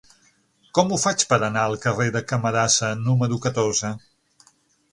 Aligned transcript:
Com 0.77 0.93
ho 0.93 0.97
faig 1.01 1.25
per 1.33 1.37
anar 1.47 1.65
al 1.65 1.77
carrer 1.85 2.09
de 2.17 2.23
Camarasa 2.33 2.91
número 3.05 3.41
catorze? 3.47 3.93